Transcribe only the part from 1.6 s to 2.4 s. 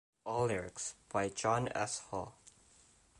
S. Hall.